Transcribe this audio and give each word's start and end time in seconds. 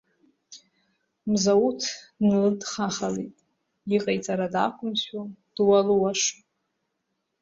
Мзауҭ 1.31 1.81
дналыдхахалеит, 2.17 3.35
иҟаиҵара 3.95 4.47
дақәымшәо, 4.53 5.21
дуалуашо… 5.55 6.35